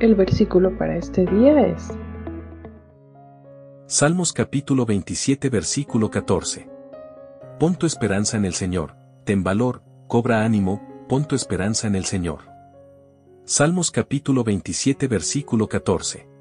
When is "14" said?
6.10-6.68, 15.68-16.33